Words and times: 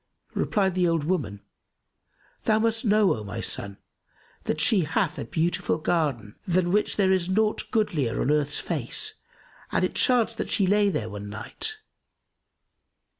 Replied 0.33 0.73
the 0.73 0.87
old 0.87 1.03
woman, 1.03 1.41
"Thou 2.45 2.57
must 2.57 2.83
know 2.85 3.15
O 3.15 3.23
my 3.23 3.39
son, 3.39 3.77
that 4.45 4.59
she 4.59 4.79
hath 4.79 5.19
a 5.19 5.25
beautiful 5.25 5.77
garden, 5.77 6.37
than 6.47 6.71
which 6.71 6.95
there 6.95 7.11
is 7.11 7.29
naught 7.29 7.69
goodlier 7.69 8.19
on 8.19 8.31
earth's 8.31 8.57
face 8.59 9.13
and 9.71 9.85
it 9.85 9.93
chanced 9.93 10.39
that 10.39 10.49
she 10.49 10.65
lay 10.65 10.89
there 10.89 11.07
one 11.07 11.29
night. 11.29 11.77